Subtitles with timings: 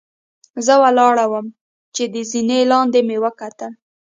[0.65, 1.47] زۀ ولاړ ووم
[1.95, 3.71] چې د زنې لاندې مې وکتل